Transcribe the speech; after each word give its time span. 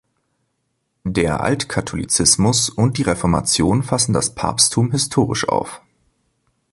Der 1.03 1.41
Altkatholizismus 1.41 2.69
und 2.71 2.97
die 2.97 3.03
Reformation 3.03 3.83
fassen 3.83 4.13
das 4.13 4.33
Papsttum 4.33 4.89
historisch 4.91 5.47
auf. 5.47 5.79